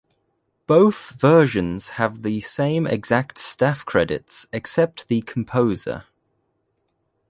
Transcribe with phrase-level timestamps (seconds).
[0.65, 6.05] Both versions have the same exact staff credits except the composer.